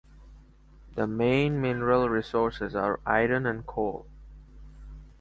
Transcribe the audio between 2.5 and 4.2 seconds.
are iron and coal.